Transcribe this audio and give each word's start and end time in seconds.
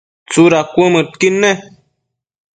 ¿tsudad 0.29 0.65
cuëdmëdquid 0.73 1.33
ne? 1.41 1.51